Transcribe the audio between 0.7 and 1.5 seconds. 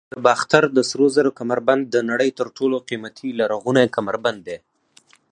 د سرو زرو